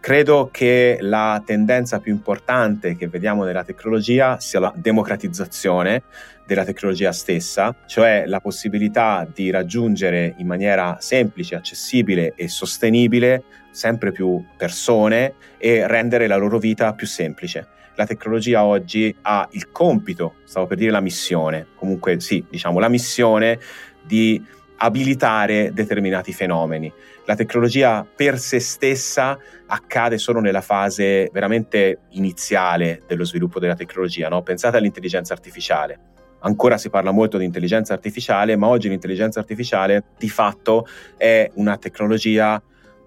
Credo 0.00 0.48
che 0.50 0.96
la 1.00 1.42
tendenza 1.44 2.00
più 2.00 2.10
importante 2.10 2.96
che 2.96 3.06
vediamo 3.06 3.44
nella 3.44 3.64
tecnologia 3.64 4.40
sia 4.40 4.58
la 4.58 4.72
democratizzazione 4.74 6.04
della 6.46 6.64
tecnologia 6.64 7.12
stessa, 7.12 7.76
cioè 7.86 8.24
la 8.24 8.40
possibilità 8.40 9.28
di 9.30 9.50
raggiungere 9.50 10.34
in 10.38 10.46
maniera 10.46 10.96
semplice, 11.00 11.54
accessibile 11.54 12.32
e 12.34 12.48
sostenibile 12.48 13.44
sempre 13.72 14.10
più 14.10 14.42
persone 14.56 15.34
e 15.58 15.86
rendere 15.86 16.26
la 16.26 16.36
loro 16.36 16.58
vita 16.58 16.94
più 16.94 17.06
semplice. 17.06 17.68
La 17.96 18.06
tecnologia 18.06 18.64
oggi 18.64 19.14
ha 19.20 19.46
il 19.52 19.70
compito, 19.70 20.36
stavo 20.44 20.66
per 20.66 20.78
dire 20.78 20.90
la 20.90 21.00
missione, 21.00 21.66
comunque 21.74 22.20
sì, 22.20 22.42
diciamo 22.48 22.78
la 22.78 22.88
missione 22.88 23.58
di 24.02 24.42
abilitare 24.82 25.72
determinati 25.72 26.32
fenomeni. 26.32 26.90
La 27.26 27.34
tecnologia 27.34 28.04
per 28.04 28.38
sé 28.38 28.60
stessa 28.60 29.38
accade 29.66 30.18
solo 30.18 30.40
nella 30.40 30.62
fase 30.62 31.28
veramente 31.32 32.00
iniziale 32.10 33.02
dello 33.06 33.24
sviluppo 33.24 33.58
della 33.58 33.74
tecnologia. 33.74 34.28
No? 34.28 34.42
Pensate 34.42 34.78
all'intelligenza 34.78 35.34
artificiale. 35.34 35.98
Ancora 36.40 36.78
si 36.78 36.88
parla 36.88 37.10
molto 37.10 37.36
di 37.36 37.44
intelligenza 37.44 37.92
artificiale, 37.92 38.56
ma 38.56 38.68
oggi 38.68 38.88
l'intelligenza 38.88 39.38
artificiale 39.38 40.04
di 40.18 40.30
fatto 40.30 40.86
è 41.18 41.50
una 41.54 41.76
tecnologia 41.76 42.60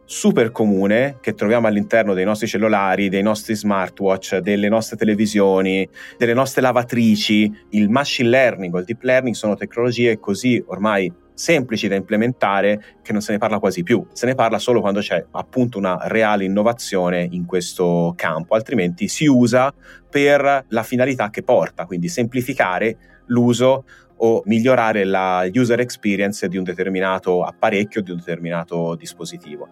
super 0.05 0.51
comune 0.51 1.17
che 1.21 1.33
troviamo 1.33 1.65
all'interno 1.65 2.13
dei 2.13 2.25
nostri 2.25 2.45
cellulari, 2.45 3.09
dei 3.09 3.23
nostri 3.23 3.55
smartwatch, 3.55 4.37
delle 4.37 4.69
nostre 4.69 4.95
televisioni, 4.95 5.89
delle 6.19 6.35
nostre 6.35 6.61
lavatrici. 6.61 7.51
Il 7.69 7.89
machine 7.89 8.29
learning 8.29 8.75
o 8.75 8.77
il 8.77 8.85
deep 8.85 9.01
learning 9.01 9.33
sono 9.33 9.55
tecnologie 9.55 10.19
così 10.19 10.63
ormai 10.67 11.11
semplici 11.33 11.87
da 11.87 11.95
implementare 11.95 12.97
che 13.01 13.11
non 13.11 13.21
se 13.21 13.31
ne 13.31 13.37
parla 13.37 13.59
quasi 13.59 13.83
più. 13.83 14.05
Se 14.13 14.25
ne 14.25 14.35
parla 14.35 14.59
solo 14.59 14.81
quando 14.81 14.99
c'è 14.99 15.25
appunto 15.31 15.77
una 15.77 15.97
reale 16.03 16.45
innovazione 16.45 17.27
in 17.31 17.45
questo 17.45 18.13
campo, 18.15 18.55
altrimenti 18.55 19.07
si 19.07 19.25
usa 19.25 19.73
per 20.09 20.65
la 20.67 20.83
finalità 20.83 21.29
che 21.29 21.43
porta, 21.43 21.85
quindi 21.85 22.07
semplificare 22.07 23.21
l'uso 23.27 23.85
o 24.17 24.41
migliorare 24.45 25.03
la 25.03 25.47
user 25.51 25.79
experience 25.79 26.47
di 26.47 26.57
un 26.57 26.63
determinato 26.63 27.43
apparecchio, 27.43 28.01
di 28.01 28.11
un 28.11 28.17
determinato 28.17 28.95
dispositivo. 28.95 29.67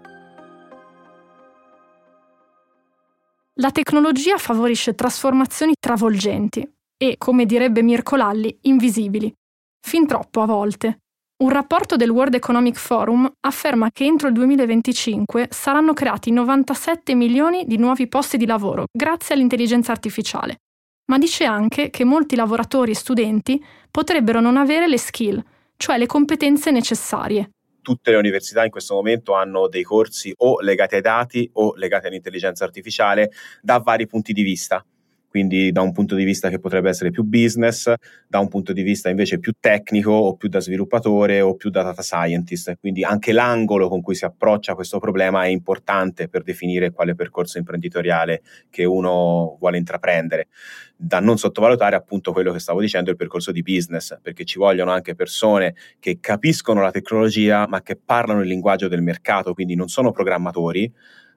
La 3.55 3.71
tecnologia 3.71 4.37
favorisce 4.37 4.95
trasformazioni 4.95 5.73
travolgenti 5.79 6.67
e, 6.97 7.15
come 7.17 7.45
direbbe 7.45 7.83
Mirko 7.83 8.15
Lalli, 8.15 8.57
invisibili. 8.61 9.31
Fin 9.79 10.07
troppo 10.07 10.41
a 10.41 10.45
volte. 10.45 11.00
Un 11.41 11.50
rapporto 11.50 11.95
del 11.95 12.12
World 12.12 12.36
Economic 12.36 12.77
Forum 12.77 13.27
afferma 13.39 13.89
che 13.91 14.03
entro 14.03 14.27
il 14.27 14.33
2025 14.36 15.48
saranno 15.50 15.93
creati 15.93 16.29
97 16.29 17.15
milioni 17.15 17.65
di 17.65 17.77
nuovi 17.77 18.07
posti 18.07 18.38
di 18.38 18.45
lavoro 18.45 18.86
grazie 18.91 19.33
all'intelligenza 19.33 19.91
artificiale, 19.91 20.57
ma 21.05 21.17
dice 21.17 21.45
anche 21.45 21.89
che 21.89 22.03
molti 22.03 22.36
lavoratori 22.36 22.91
e 22.91 22.95
studenti 22.95 23.60
potrebbero 23.89 24.39
non 24.39 24.55
avere 24.55 24.88
le 24.88 25.00
skill, 25.00 25.43
cioè 25.77 25.98
le 25.98 26.05
competenze 26.05 26.69
necessarie. 26.69 27.50
Tutte 27.81 28.12
le 28.12 28.17
università 28.17 28.63
in 28.63 28.69
questo 28.69 28.93
momento 28.93 29.33
hanno 29.33 29.67
dei 29.67 29.81
corsi 29.81 30.31
o 30.38 30.62
legati 30.62 30.93
ai 30.93 31.01
dati 31.01 31.50
o 31.53 31.74
legati 31.74 32.05
all'intelligenza 32.05 32.65
artificiale 32.65 33.31
da 33.63 33.79
vari 33.79 34.05
punti 34.05 34.31
di 34.31 34.43
vista 34.43 34.86
quindi 35.31 35.71
da 35.71 35.79
un 35.79 35.93
punto 35.93 36.15
di 36.15 36.25
vista 36.25 36.50
che 36.50 36.59
potrebbe 36.59 36.89
essere 36.89 37.09
più 37.09 37.23
business, 37.23 37.93
da 38.27 38.39
un 38.39 38.50
punto 38.50 38.73
di 38.73 38.81
vista 38.81 39.09
invece 39.09 39.39
più 39.39 39.53
tecnico 39.57 40.11
o 40.11 40.35
più 40.35 40.50
da 40.50 40.59
sviluppatore 40.59 41.39
o 41.39 41.55
più 41.55 41.69
da 41.69 41.83
data 41.83 42.01
scientist. 42.01 42.75
Quindi 42.81 43.05
anche 43.05 43.31
l'angolo 43.31 43.88
con 43.88 44.01
cui 44.01 44.13
si 44.13 44.25
approccia 44.25 44.75
questo 44.75 45.00
problema 45.00 45.43
è 45.43 45.47
importante 45.47 46.27
per 46.27 46.43
definire 46.43 46.91
quale 46.91 47.15
percorso 47.15 47.59
imprenditoriale 47.59 48.41
che 48.69 48.83
uno 48.83 49.55
vuole 49.57 49.77
intraprendere. 49.77 50.50
Da 50.97 51.21
non 51.21 51.38
sottovalutare 51.38 51.95
appunto 51.95 52.33
quello 52.33 52.51
che 52.51 52.59
stavo 52.59 52.81
dicendo, 52.81 53.09
il 53.09 53.15
percorso 53.15 53.53
di 53.53 53.61
business, 53.61 54.19
perché 54.21 54.43
ci 54.43 54.59
vogliono 54.59 54.91
anche 54.91 55.15
persone 55.15 55.75
che 56.00 56.17
capiscono 56.19 56.81
la 56.81 56.91
tecnologia 56.91 57.65
ma 57.69 57.81
che 57.81 57.95
parlano 57.95 58.41
il 58.41 58.50
linguaggio 58.50 58.89
del 58.89 59.01
mercato, 59.01 59.53
quindi 59.53 59.75
non 59.75 59.88
sono 59.88 60.11
programmatori, 60.11 60.91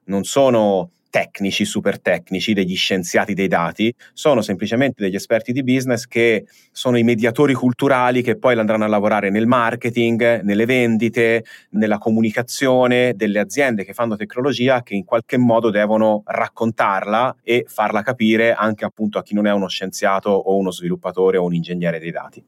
non 0.06 0.24
sono 0.24 0.90
tecnici, 1.14 1.64
super 1.64 2.00
tecnici, 2.00 2.54
degli 2.54 2.74
scienziati 2.74 3.34
dei 3.34 3.46
dati, 3.46 3.94
sono 4.12 4.42
semplicemente 4.42 5.04
degli 5.04 5.14
esperti 5.14 5.52
di 5.52 5.62
business 5.62 6.06
che 6.06 6.44
sono 6.72 6.98
i 6.98 7.04
mediatori 7.04 7.54
culturali 7.54 8.20
che 8.20 8.36
poi 8.36 8.58
andranno 8.58 8.82
a 8.82 8.88
lavorare 8.88 9.30
nel 9.30 9.46
marketing, 9.46 10.40
nelle 10.40 10.64
vendite, 10.64 11.44
nella 11.70 11.98
comunicazione 11.98 13.14
delle 13.14 13.38
aziende 13.38 13.84
che 13.84 13.92
fanno 13.92 14.16
tecnologia 14.16 14.82
che 14.82 14.96
in 14.96 15.04
qualche 15.04 15.38
modo 15.38 15.70
devono 15.70 16.24
raccontarla 16.26 17.36
e 17.44 17.64
farla 17.68 18.02
capire 18.02 18.52
anche 18.52 18.84
appunto 18.84 19.18
a 19.18 19.22
chi 19.22 19.34
non 19.34 19.46
è 19.46 19.52
uno 19.52 19.68
scienziato 19.68 20.30
o 20.30 20.56
uno 20.56 20.72
sviluppatore 20.72 21.36
o 21.36 21.44
un 21.44 21.54
ingegnere 21.54 22.00
dei 22.00 22.10
dati. 22.10 22.44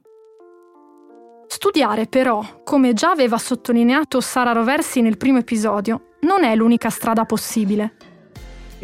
Studiare 1.46 2.06
però, 2.06 2.62
come 2.64 2.94
già 2.94 3.10
aveva 3.10 3.38
sottolineato 3.38 4.20
Sara 4.20 4.50
Roversi 4.50 5.02
nel 5.02 5.18
primo 5.18 5.38
episodio, 5.38 6.16
non 6.22 6.42
è 6.42 6.56
l'unica 6.56 6.90
strada 6.90 7.24
possibile 7.24 8.05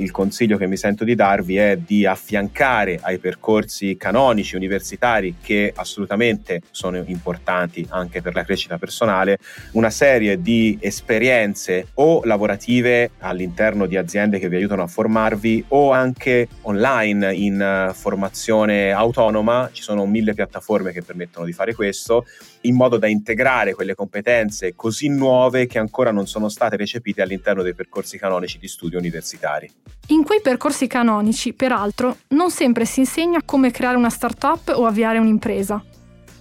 il 0.03 0.11
consiglio 0.11 0.57
che 0.57 0.67
mi 0.67 0.77
sento 0.77 1.05
di 1.05 1.15
darvi 1.15 1.57
è 1.57 1.77
di 1.77 2.05
affiancare 2.05 2.99
ai 3.01 3.19
percorsi 3.19 3.97
canonici 3.97 4.57
universitari 4.57 5.37
che 5.41 5.73
assolutamente 5.75 6.63
sono 6.71 7.03
importanti 7.07 7.87
anche 7.91 8.21
per 8.21 8.35
la 8.35 8.45
crescita 8.45 8.79
personale 8.79 9.39
una 9.73 9.91
serie 9.91 10.41
di 10.41 10.77
esperienze 10.81 11.89
o 11.95 12.23
lavorative 12.25 13.13
all'interno 13.19 13.87
di 13.87 13.97
aziende 13.97 14.39
che 14.39 14.49
vi 14.49 14.57
aiutano 14.57 14.83
a 14.83 14.87
formarvi 14.87 15.67
o 15.69 15.93
anche 15.93 16.49
online 16.63 17.35
in 17.35 17.61
eh, 17.61 17.95
formazione 17.95 18.91
autonoma. 18.93 19.71
Ci 19.73 19.83
sono 19.83 20.07
mille 20.07 20.35
piattaforme 20.35 20.93
che 20.93 21.03
permettono 21.03 21.47
di 21.47 21.53
fare 21.53 21.75
questo 21.75 22.27
in 22.63 22.75
modo 22.75 22.97
da 22.99 23.07
integrare 23.07 23.75
quelle 23.75 23.95
competenze 23.95 24.75
così 24.75 25.09
nuove 25.09 25.67
che 25.67 25.79
ancora 25.79 26.11
non 26.11 26.27
sono 26.27 26.49
state 26.49 26.77
recepite 26.77 27.23
all'interno 27.23 27.63
dei 27.63 27.75
percorsi 27.75 28.19
canonici 28.19 28.59
di 28.59 28.69
studio 28.69 28.99
universitari. 28.99 29.71
In 30.09 30.25
quei 30.25 30.41
percorsi 30.41 30.87
canonici, 30.87 31.53
peraltro, 31.53 32.19
non 32.29 32.51
sempre 32.51 32.85
si 32.85 33.01
insegna 33.01 33.41
come 33.45 33.71
creare 33.71 33.97
una 33.97 34.11
startup 34.11 34.73
o 34.75 34.87
avviare 34.87 35.19
un'impresa. 35.19 35.83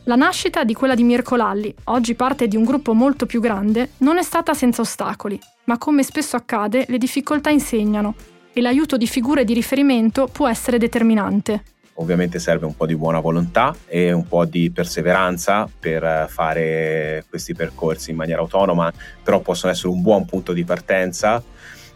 La 0.06 0.16
nascita 0.16 0.64
di 0.64 0.74
quella 0.74 0.96
di 0.96 1.04
Mirko 1.04 1.36
Lalli, 1.36 1.74
oggi 1.86 2.16
parte 2.16 2.48
di 2.48 2.56
un 2.56 2.64
gruppo 2.64 2.94
molto 2.94 3.28
più 3.28 3.40
grande, 3.40 3.92
non 3.98 4.18
è 4.18 4.24
stata 4.24 4.56
senza 4.56 4.82
ostacoli, 4.82 5.40
ma 5.66 5.78
come 5.78 6.02
spesso 6.02 6.36
accade, 6.36 6.86
le 6.88 6.98
difficoltà 6.98 7.52
insegnano 7.52 8.16
e 8.52 8.62
l'aiuto 8.62 8.98
di 8.98 9.06
figure 9.06 9.44
di 9.44 9.54
riferimento 9.54 10.28
può 10.28 10.48
essere 10.48 10.80
determinante. 10.80 11.64
Ovviamente 12.02 12.40
serve 12.40 12.66
un 12.66 12.76
po' 12.76 12.88
di 12.88 12.96
buona 12.96 13.20
volontà 13.20 13.76
e 13.86 14.12
un 14.12 14.28
po' 14.28 14.46
di 14.46 14.72
perseveranza 14.72 15.70
per 15.80 16.26
fare 16.30 17.24
questi 17.30 17.54
percorsi 17.54 18.10
in 18.10 18.16
maniera 18.16 18.42
autonoma, 18.42 18.92
però 19.24 19.40
possono 19.42 19.72
essere 19.72 19.90
un 19.90 20.02
buon 20.02 20.26
punto 20.26 20.52
di 20.52 20.64
partenza. 20.64 21.44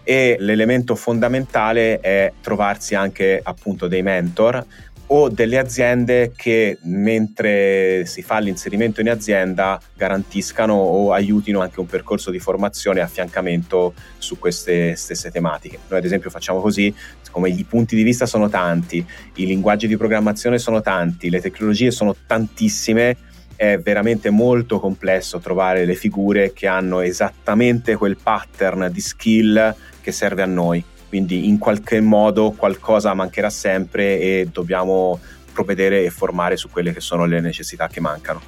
E 0.04 0.36
l'elemento 0.38 0.94
fondamentale 0.94 2.00
è 2.02 2.32
trovarsi 2.40 2.94
anche 2.94 3.40
appunto 3.42 3.88
dei 3.88 4.04
mentor 4.04 4.64
o 5.08 5.30
delle 5.30 5.58
aziende 5.58 6.34
che 6.36 6.78
mentre 6.84 8.06
si 8.06 8.22
fa 8.24 8.40
l'inserimento 8.40 9.02
in 9.02 9.10
azienda 9.10 9.80
garantiscano 9.94 10.74
o 10.74 11.12
aiutino 11.12 11.62
anche 11.62 11.80
un 11.80 11.86
percorso 11.86 12.32
di 12.32 12.40
formazione 12.40 13.00
e 13.00 13.04
affiancamento 13.04 13.94
su 14.18 14.40
queste 14.40 14.96
stesse 14.96 15.30
tematiche. 15.30 15.80
Noi 15.88 16.00
ad 16.00 16.06
esempio 16.06 16.30
facciamo 16.30 16.60
così, 16.60 16.94
come 17.30 17.50
i 17.50 17.64
punti 17.66 17.96
di 17.96 18.04
vista 18.04 18.26
sono 18.26 18.50
tanti, 18.50 19.06
i 19.36 19.46
linguaggi 19.46 19.88
di 19.88 19.98
programmazione 19.98 20.58
sono 20.58 20.82
tanti, 20.82 21.30
le 21.30 21.42
tecnologie 21.42 21.92
sono 21.92 22.16
tantissime, 22.26 23.18
è 23.56 23.78
veramente 23.78 24.30
molto 24.32 24.80
complesso 24.80 25.40
trovare 25.40 25.86
le 25.86 25.96
figure 25.96 26.52
che 26.52 26.68
hanno 26.68 27.00
esattamente 27.00 27.96
quel 27.96 28.18
pattern 28.22 28.90
di 28.92 29.02
skill 29.02 29.76
che 30.02 30.12
serve 30.12 30.42
a 30.42 30.48
noi. 30.48 30.84
Quindi 31.16 31.48
in 31.48 31.60
qualche 31.60 32.02
modo 32.02 32.52
qualcosa 32.52 33.14
mancherà 33.14 33.50
sempre 33.50 34.20
e 34.20 34.50
dobbiamo 34.52 35.18
provvedere 35.54 36.04
e 36.04 36.10
formare 36.10 36.58
su 36.58 36.70
quelle 36.70 36.92
che 36.92 37.00
sono 37.00 37.24
le 37.24 37.40
necessità 37.40 37.88
che 37.88 38.02
mancano. 38.02 38.42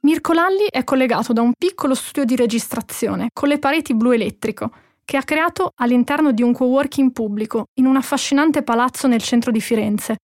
Mirko 0.00 0.32
Lalli 0.32 0.64
è 0.70 0.82
collegato 0.82 1.34
da 1.34 1.42
un 1.42 1.52
piccolo 1.52 1.94
studio 1.94 2.24
di 2.24 2.36
registrazione 2.36 3.28
con 3.34 3.48
le 3.48 3.58
pareti 3.58 3.94
blu 3.94 4.12
elettrico 4.12 4.72
che 5.04 5.18
ha 5.18 5.22
creato 5.24 5.72
all'interno 5.74 6.32
di 6.32 6.42
un 6.42 6.54
coworking 6.54 7.12
pubblico 7.12 7.66
in 7.74 7.84
un 7.84 7.96
affascinante 7.96 8.62
palazzo 8.62 9.08
nel 9.08 9.20
centro 9.20 9.50
di 9.50 9.60
Firenze. 9.60 10.16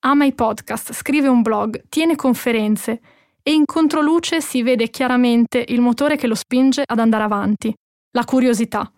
Ama 0.00 0.26
i 0.26 0.34
podcast, 0.34 0.92
scrive 0.92 1.28
un 1.28 1.40
blog, 1.40 1.84
tiene 1.88 2.14
conferenze 2.14 3.00
e 3.42 3.54
in 3.54 3.64
controluce 3.64 4.42
si 4.42 4.62
vede 4.62 4.90
chiaramente 4.90 5.64
il 5.68 5.80
motore 5.80 6.16
che 6.16 6.26
lo 6.26 6.34
spinge 6.34 6.82
ad 6.84 6.98
andare 6.98 7.22
avanti. 7.22 7.74
La 8.14 8.24
curiosità. 8.24 8.92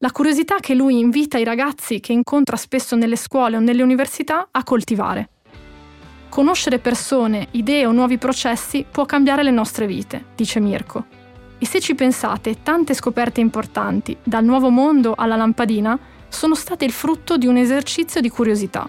La 0.00 0.10
curiosità 0.10 0.56
che 0.60 0.74
lui 0.74 0.98
invita 0.98 1.38
i 1.38 1.44
ragazzi 1.44 2.00
che 2.00 2.12
incontra 2.12 2.56
spesso 2.56 2.94
nelle 2.94 3.16
scuole 3.16 3.56
o 3.56 3.60
nelle 3.60 3.82
università 3.82 4.48
a 4.50 4.62
coltivare. 4.62 5.30
Conoscere 6.28 6.78
persone, 6.78 7.48
idee 7.52 7.86
o 7.86 7.92
nuovi 7.92 8.18
processi 8.18 8.84
può 8.90 9.06
cambiare 9.06 9.42
le 9.42 9.50
nostre 9.50 9.86
vite, 9.86 10.26
dice 10.34 10.60
Mirko. 10.60 11.06
E 11.56 11.64
se 11.64 11.80
ci 11.80 11.94
pensate, 11.94 12.62
tante 12.62 12.92
scoperte 12.92 13.40
importanti, 13.40 14.14
dal 14.22 14.44
nuovo 14.44 14.68
mondo 14.68 15.14
alla 15.16 15.36
lampadina, 15.36 15.98
sono 16.28 16.54
state 16.54 16.84
il 16.84 16.92
frutto 16.92 17.38
di 17.38 17.46
un 17.46 17.56
esercizio 17.56 18.20
di 18.20 18.28
curiosità. 18.28 18.86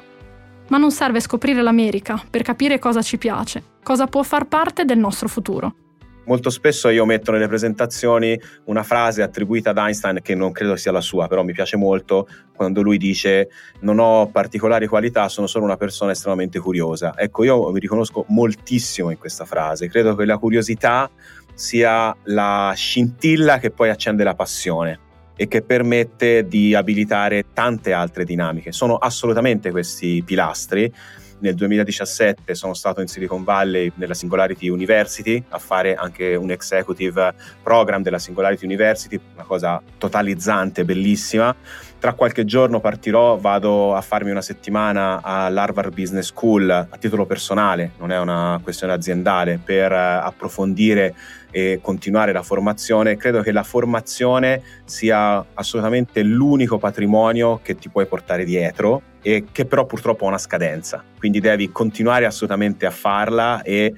Ma 0.67 0.77
non 0.77 0.91
serve 0.91 1.21
scoprire 1.21 1.61
l'America 1.61 2.21
per 2.29 2.41
capire 2.41 2.77
cosa 2.77 3.01
ci 3.01 3.17
piace, 3.17 3.63
cosa 3.83 4.07
può 4.07 4.21
far 4.21 4.47
parte 4.47 4.83
del 4.83 4.97
nostro 4.97 5.29
futuro. 5.29 5.84
Molto 6.25 6.49
spesso 6.49 6.89
io 6.89 7.05
metto 7.05 7.31
nelle 7.31 7.47
presentazioni 7.47 8.39
una 8.65 8.83
frase 8.83 9.21
attribuita 9.21 9.69
ad 9.69 9.77
Einstein 9.77 10.19
che 10.21 10.33
non 10.33 10.51
credo 10.51 10.75
sia 10.75 10.91
la 10.91 11.01
sua, 11.01 11.27
però 11.27 11.43
mi 11.43 11.53
piace 11.53 11.77
molto 11.77 12.27
quando 12.55 12.81
lui 12.81 12.97
dice 12.97 13.49
non 13.81 13.99
ho 13.99 14.27
particolari 14.27 14.87
qualità, 14.87 15.29
sono 15.29 15.45
solo 15.45 15.65
una 15.65 15.77
persona 15.77 16.11
estremamente 16.11 16.59
curiosa. 16.59 17.13
Ecco, 17.15 17.43
io 17.43 17.71
mi 17.71 17.79
riconosco 17.79 18.25
moltissimo 18.29 19.11
in 19.11 19.17
questa 19.17 19.45
frase, 19.45 19.87
credo 19.87 20.15
che 20.15 20.25
la 20.25 20.37
curiosità 20.37 21.09
sia 21.53 22.15
la 22.23 22.73
scintilla 22.75 23.59
che 23.59 23.71
poi 23.71 23.89
accende 23.89 24.23
la 24.23 24.33
passione 24.35 24.99
e 25.35 25.47
che 25.47 25.61
permette 25.61 26.47
di 26.47 26.73
abilitare 26.73 27.45
tante 27.53 27.93
altre 27.93 28.23
dinamiche. 28.23 28.71
Sono 28.71 28.95
assolutamente 28.95 29.69
questi 29.69 30.23
pilastri 30.25 30.91
nel 31.39 31.55
2017 31.55 32.55
sono 32.55 32.73
stato 32.73 33.01
in 33.01 33.07
Silicon 33.07 33.43
Valley 33.43 33.91
nella 33.95 34.13
Singularity 34.13 34.69
University 34.69 35.43
a 35.49 35.59
fare 35.59 35.95
anche 35.95 36.35
un 36.35 36.51
executive 36.51 37.33
program 37.61 38.01
della 38.01 38.19
Singularity 38.19 38.65
University, 38.65 39.19
una 39.33 39.43
cosa 39.43 39.81
totalizzante, 39.97 40.85
bellissima. 40.85 41.55
Tra 41.99 42.13
qualche 42.13 42.45
giorno 42.45 42.79
partirò, 42.79 43.37
vado 43.37 43.95
a 43.95 44.01
farmi 44.01 44.29
una 44.29 44.41
settimana 44.41 45.21
all'Harvard 45.23 45.93
Business 45.93 46.27
School 46.27 46.69
a 46.69 46.97
titolo 46.99 47.25
personale, 47.25 47.93
non 47.97 48.11
è 48.11 48.19
una 48.19 48.59
questione 48.61 48.93
aziendale, 48.93 49.59
per 49.63 49.91
eh, 49.91 49.95
approfondire 49.95 51.15
e 51.49 51.79
continuare 51.81 52.31
la 52.31 52.43
formazione. 52.43 53.17
Credo 53.17 53.41
che 53.41 53.51
la 53.51 53.63
formazione 53.63 54.61
sia 54.83 55.43
assolutamente 55.53 56.21
l'unico 56.21 56.77
patrimonio 56.77 57.59
che 57.63 57.75
ti 57.75 57.89
puoi 57.89 58.05
portare 58.05 58.43
dietro 58.43 59.13
e 59.25 59.45
che 59.51 59.65
però 59.65 59.87
purtroppo 59.87 60.25
ha 60.25 60.27
una 60.27 60.37
scadenza, 60.37 61.03
quindi 61.17 61.39
devi 61.39 61.71
continuare 61.71 62.27
assolutamente 62.27 62.85
a 62.85 62.91
farla 62.91 63.63
e 63.63 63.91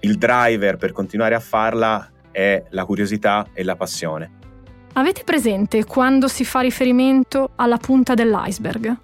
il 0.00 0.18
driver 0.18 0.76
per 0.76 0.92
continuare 0.92 1.34
a 1.34 1.40
farla 1.40 2.10
è 2.30 2.62
la 2.68 2.84
curiosità 2.84 3.46
e 3.54 3.64
la 3.64 3.74
passione. 3.74 4.32
Avete 4.92 5.22
presente 5.24 5.86
quando 5.86 6.28
si 6.28 6.44
fa 6.44 6.60
riferimento 6.60 7.52
alla 7.56 7.78
punta 7.78 8.12
dell'iceberg? 8.12 8.94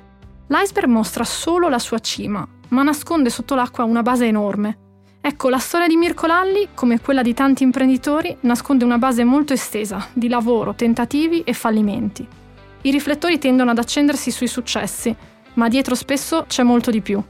L'iceberg 0.49 0.89
mostra 0.89 1.25
solo 1.25 1.71
la 1.71 1.79
sua 1.79 2.01
cima, 2.01 2.47
ma 2.69 2.83
nasconde 2.83 3.31
sotto 3.31 3.55
l'acqua 3.55 3.85
una 3.85 4.03
base 4.03 4.27
enorme. 4.27 4.77
Ecco, 5.23 5.49
la 5.49 5.59
storia 5.59 5.87
di 5.87 5.97
Mirko 5.97 6.27
Lalli, 6.27 6.69
come 6.75 7.01
quella 7.01 7.23
di 7.23 7.33
tanti 7.33 7.63
imprenditori, 7.63 8.37
nasconde 8.41 8.85
una 8.85 8.99
base 8.99 9.25
molto 9.25 9.55
estesa 9.55 10.09
di 10.13 10.29
lavoro, 10.29 10.75
tentativi 10.75 11.41
e 11.41 11.55
fallimenti. 11.55 12.29
I 12.83 12.91
riflettori 12.91 13.39
tendono 13.39 13.71
ad 13.71 13.79
accendersi 13.79 14.31
sui 14.31 14.49
successi, 14.49 15.17
ma 15.55 15.69
dietro 15.69 15.95
spesso 15.95 16.45
c'è 16.47 16.63
molto 16.63 16.91
di 16.91 17.01
più. 17.01 17.23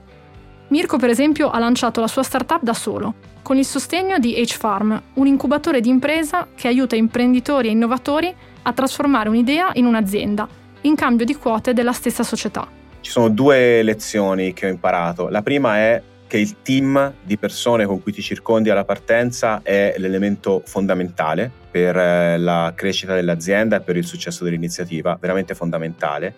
Mirko, 0.68 0.96
per 0.96 1.10
esempio, 1.10 1.50
ha 1.50 1.58
lanciato 1.58 2.00
la 2.00 2.06
sua 2.06 2.22
startup 2.22 2.62
da 2.62 2.72
solo, 2.72 3.14
con 3.42 3.58
il 3.58 3.64
sostegno 3.64 4.18
di 4.18 4.34
H-Farm, 4.40 5.02
un 5.14 5.26
incubatore 5.26 5.80
di 5.80 5.88
impresa 5.88 6.48
che 6.54 6.68
aiuta 6.68 6.96
imprenditori 6.96 7.68
e 7.68 7.72
innovatori 7.72 8.34
a 8.62 8.72
trasformare 8.72 9.28
un'idea 9.28 9.70
in 9.74 9.84
un'azienda, 9.84 10.48
in 10.82 10.94
cambio 10.94 11.26
di 11.26 11.36
quote 11.36 11.72
della 11.72 11.92
stessa 11.92 12.22
società. 12.22 12.66
Ci 13.00 13.10
sono 13.10 13.28
due 13.28 13.82
lezioni 13.82 14.52
che 14.52 14.66
ho 14.66 14.70
imparato. 14.70 15.28
La 15.28 15.42
prima 15.42 15.76
è 15.76 16.02
che 16.32 16.38
il 16.38 16.62
team 16.62 17.12
di 17.22 17.36
persone 17.36 17.84
con 17.84 18.00
cui 18.02 18.10
ti 18.10 18.22
circondi 18.22 18.70
alla 18.70 18.86
partenza 18.86 19.60
è 19.62 19.94
l'elemento 19.98 20.62
fondamentale 20.64 21.50
per 21.70 21.94
eh, 21.94 22.38
la 22.38 22.72
crescita 22.74 23.14
dell'azienda 23.14 23.76
e 23.76 23.80
per 23.80 23.98
il 23.98 24.06
successo 24.06 24.42
dell'iniziativa, 24.42 25.18
veramente 25.20 25.54
fondamentale. 25.54 26.34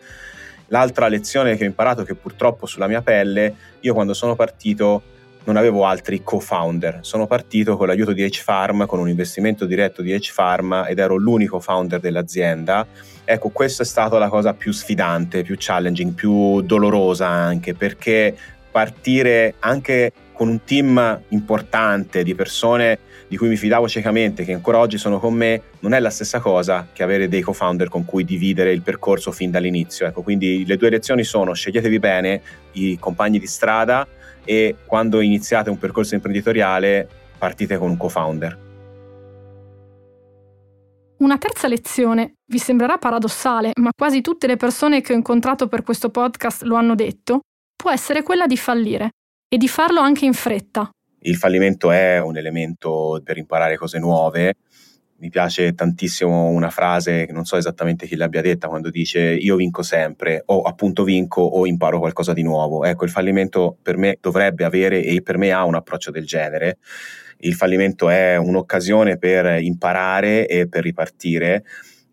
L'altra 0.68 1.08
lezione 1.08 1.56
che 1.56 1.64
ho 1.64 1.66
imparato, 1.66 2.04
che 2.04 2.14
purtroppo 2.14 2.66
sulla 2.66 2.86
mia 2.86 3.02
pelle, 3.02 3.54
io 3.80 3.94
quando 3.94 4.14
sono 4.14 4.34
partito 4.34 5.02
non 5.44 5.56
avevo 5.56 5.84
altri 5.84 6.22
co-founder, 6.22 7.00
sono 7.02 7.26
partito 7.26 7.76
con 7.76 7.86
l'aiuto 7.86 8.12
di 8.12 8.24
H-Farm, 8.24 8.86
con 8.86 8.98
un 8.98 9.08
investimento 9.08 9.66
diretto 9.66 10.00
di 10.00 10.12
H-Farm 10.14 10.86
ed 10.88 10.98
ero 10.98 11.16
l'unico 11.16 11.60
founder 11.60 12.00
dell'azienda. 12.00 12.86
Ecco, 13.24 13.50
questa 13.50 13.82
è 13.82 13.86
stata 13.86 14.18
la 14.18 14.28
cosa 14.28 14.54
più 14.54 14.72
sfidante, 14.72 15.42
più 15.42 15.56
challenging, 15.58 16.12
più 16.12 16.62
dolorosa 16.62 17.26
anche, 17.26 17.74
perché 17.74 18.34
partire 18.70 19.54
anche 19.60 20.12
con 20.32 20.48
un 20.48 20.64
team 20.64 21.20
importante 21.28 22.22
di 22.22 22.34
persone 22.34 22.98
di 23.34 23.40
cui 23.40 23.48
mi 23.48 23.56
fidavo 23.56 23.88
ciecamente, 23.88 24.44
che 24.44 24.52
ancora 24.52 24.78
oggi 24.78 24.96
sono 24.96 25.18
con 25.18 25.34
me, 25.34 25.60
non 25.80 25.92
è 25.92 25.98
la 25.98 26.10
stessa 26.10 26.38
cosa 26.38 26.86
che 26.92 27.02
avere 27.02 27.26
dei 27.26 27.40
co-founder 27.40 27.88
con 27.88 28.04
cui 28.04 28.24
dividere 28.24 28.70
il 28.70 28.80
percorso 28.80 29.32
fin 29.32 29.50
dall'inizio. 29.50 30.06
Ecco, 30.06 30.22
quindi 30.22 30.64
le 30.64 30.76
due 30.76 30.88
lezioni 30.88 31.24
sono 31.24 31.52
sceglietevi 31.52 31.98
bene 31.98 32.40
i 32.72 32.96
compagni 32.96 33.40
di 33.40 33.48
strada 33.48 34.06
e 34.44 34.76
quando 34.86 35.20
iniziate 35.20 35.68
un 35.68 35.78
percorso 35.78 36.14
imprenditoriale 36.14 37.08
partite 37.36 37.76
con 37.76 37.90
un 37.90 37.96
co-founder. 37.96 38.58
Una 41.16 41.36
terza 41.36 41.66
lezione, 41.66 42.34
vi 42.46 42.58
sembrerà 42.58 42.98
paradossale, 42.98 43.72
ma 43.80 43.90
quasi 43.96 44.20
tutte 44.20 44.46
le 44.46 44.56
persone 44.56 45.00
che 45.00 45.12
ho 45.12 45.16
incontrato 45.16 45.66
per 45.66 45.82
questo 45.82 46.08
podcast 46.08 46.62
lo 46.62 46.76
hanno 46.76 46.94
detto, 46.94 47.40
può 47.74 47.90
essere 47.90 48.22
quella 48.22 48.46
di 48.46 48.56
fallire 48.56 49.10
e 49.48 49.56
di 49.56 49.66
farlo 49.66 49.98
anche 49.98 50.24
in 50.24 50.34
fretta, 50.34 50.88
il 51.26 51.36
fallimento 51.36 51.90
è 51.90 52.20
un 52.20 52.36
elemento 52.36 53.20
per 53.24 53.38
imparare 53.38 53.76
cose 53.76 53.98
nuove. 53.98 54.56
Mi 55.16 55.30
piace 55.30 55.74
tantissimo 55.74 56.48
una 56.48 56.68
frase, 56.68 57.26
non 57.30 57.44
so 57.44 57.56
esattamente 57.56 58.06
chi 58.06 58.16
l'abbia 58.16 58.42
detta, 58.42 58.68
quando 58.68 58.90
dice 58.90 59.20
io 59.20 59.56
vinco 59.56 59.82
sempre, 59.82 60.42
o 60.46 60.62
appunto 60.62 61.02
vinco 61.02 61.40
o 61.40 61.66
imparo 61.66 61.98
qualcosa 61.98 62.34
di 62.34 62.42
nuovo. 62.42 62.84
Ecco, 62.84 63.04
il 63.04 63.10
fallimento 63.10 63.76
per 63.80 63.96
me 63.96 64.18
dovrebbe 64.20 64.64
avere 64.64 65.02
e 65.02 65.22
per 65.22 65.38
me 65.38 65.50
ha 65.52 65.64
un 65.64 65.76
approccio 65.76 66.10
del 66.10 66.26
genere. 66.26 66.78
Il 67.38 67.54
fallimento 67.54 68.10
è 68.10 68.36
un'occasione 68.36 69.16
per 69.16 69.62
imparare 69.62 70.46
e 70.46 70.68
per 70.68 70.82
ripartire 70.82 71.64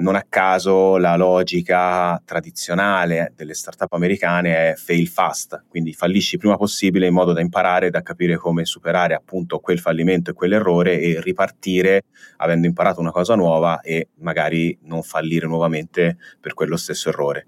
non 0.02 0.16
a 0.16 0.26
caso 0.28 0.98
la 0.98 1.16
logica 1.16 2.22
tradizionale 2.26 3.34
delle 3.36 3.54
startup 3.54 3.94
americane 3.94 4.72
è 4.72 4.76
fail 4.76 5.08
fast, 5.08 5.64
quindi 5.70 5.94
fallisci 5.94 6.38
prima 6.38 6.58
possibile 6.58 7.08
in 7.08 7.14
modo 7.14 7.32
da 7.32 7.40
imparare, 7.40 7.90
da 7.90 8.02
capire 8.02 8.38
come 8.38 8.66
superare 8.66 9.14
appunto 9.14 9.60
quel 9.60 9.80
fallimento 9.80 10.32
e 10.32 10.34
quell'errore 10.34 11.00
e 11.00 11.22
ripartire 11.22 12.04
avendo 12.38 12.68
imparato 12.68 13.00
una 13.00 13.12
cosa 13.12 13.36
nuova 13.36 13.82
e 13.82 14.10
magari 14.20 14.78
non 14.84 15.04
fallire 15.04 15.48
nuovamente 15.48 16.18
per 16.40 16.54
quello 16.54 16.76
stesso 16.76 17.10
errore. 17.10 17.48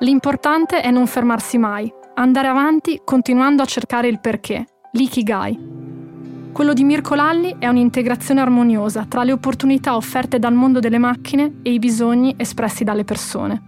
L'importante 0.00 0.80
è 0.80 0.90
non 0.90 1.06
fermarsi 1.06 1.58
mai, 1.58 1.92
andare 2.14 2.48
avanti 2.48 3.00
continuando 3.04 3.62
a 3.62 3.66
cercare 3.66 4.08
il 4.08 4.20
perché, 4.20 4.64
l'ikigai. 4.92 6.07
Quello 6.52 6.72
di 6.72 6.82
Mirko 6.82 7.14
Lalli 7.14 7.56
è 7.58 7.68
un'integrazione 7.68 8.40
armoniosa 8.40 9.04
tra 9.06 9.22
le 9.22 9.32
opportunità 9.32 9.94
offerte 9.94 10.38
dal 10.38 10.54
mondo 10.54 10.80
delle 10.80 10.98
macchine 10.98 11.60
e 11.62 11.72
i 11.72 11.78
bisogni 11.78 12.34
espressi 12.36 12.82
dalle 12.82 13.04
persone. 13.04 13.62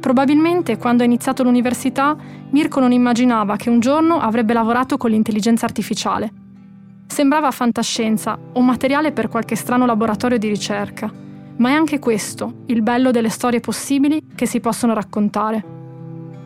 Probabilmente 0.00 0.76
quando 0.76 1.02
ha 1.02 1.06
iniziato 1.06 1.42
l'università 1.42 2.14
Mirko 2.50 2.78
non 2.78 2.92
immaginava 2.92 3.56
che 3.56 3.70
un 3.70 3.80
giorno 3.80 4.18
avrebbe 4.18 4.52
lavorato 4.52 4.98
con 4.98 5.10
l'intelligenza 5.10 5.64
artificiale. 5.64 6.30
Sembrava 7.06 7.50
fantascienza 7.50 8.38
o 8.52 8.60
materiale 8.60 9.12
per 9.12 9.28
qualche 9.28 9.56
strano 9.56 9.86
laboratorio 9.86 10.36
di 10.36 10.48
ricerca, 10.48 11.10
ma 11.56 11.70
è 11.70 11.72
anche 11.72 12.00
questo 12.00 12.64
il 12.66 12.82
bello 12.82 13.12
delle 13.12 13.30
storie 13.30 13.60
possibili 13.60 14.20
che 14.34 14.44
si 14.44 14.60
possono 14.60 14.92
raccontare. 14.92 15.64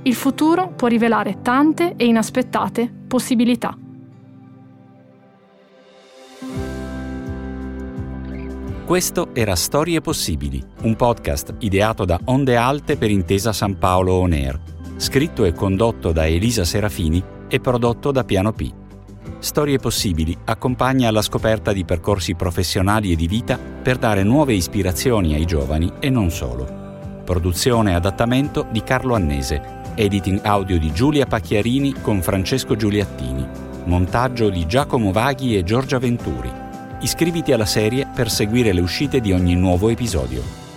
Il 0.03 0.15
futuro 0.15 0.73
può 0.77 0.87
rivelare 0.87 1.43
tante 1.43 1.95
e 1.97 2.07
inaspettate 2.07 2.89
possibilità. 3.09 3.77
Questo 8.89 9.35
era 9.35 9.55
Storie 9.55 10.01
Possibili, 10.01 10.65
un 10.85 10.97
podcast 10.97 11.57
ideato 11.59 12.07
da 12.07 12.19
Onde 12.25 12.57
Alte 12.57 12.97
per 12.97 13.11
Intesa 13.11 13.53
San 13.53 13.77
Paolo 13.77 14.15
On 14.15 14.33
Air, 14.33 14.59
scritto 14.97 15.45
e 15.45 15.53
condotto 15.53 16.11
da 16.11 16.27
Elisa 16.27 16.65
Serafini 16.65 17.23
e 17.49 17.61
prodotto 17.61 18.11
da 18.13 18.25
Piano 18.25 18.51
P. 18.53 18.73
Storie 19.41 19.77
Possibili 19.77 20.35
accompagna 20.47 21.11
alla 21.11 21.21
scoperta 21.21 21.75
di 21.75 21.85
percorsi 21.85 22.35
professionali 22.35 23.13
e 23.13 23.17
di 23.17 23.27
vita 23.27 23.59
per 23.59 23.99
dare 23.99 24.23
nuove 24.23 24.55
ispirazioni 24.55 25.35
ai 25.35 25.45
giovani 25.45 25.93
e 26.01 26.09
non 26.09 26.31
solo. 26.31 27.21
Produzione 27.27 27.91
e 27.91 27.95
adattamento 27.95 28.69
di 28.71 28.83
Carlo 28.83 29.15
Annese, 29.15 29.83
editing 29.97 30.41
audio 30.45 30.79
di 30.79 30.91
Giulia 30.95 31.27
Pacchiarini 31.27 31.93
con 32.01 32.23
Francesco 32.23 32.75
Giuliattini, 32.75 33.47
montaggio 33.85 34.49
di 34.49 34.67
Giacomo 34.67 35.13
Vaghi 35.13 35.59
e 35.59 35.63
Giorgia 35.63 35.99
Venturi 35.99 36.67
Iscriviti 37.01 37.53
alla 37.53 37.65
serie 37.65 38.09
per 38.13 38.29
seguire 38.29 38.73
le 38.73 38.81
uscite 38.81 39.21
di 39.21 39.33
ogni 39.33 39.55
nuovo 39.55 39.89
episodio. 39.89 40.68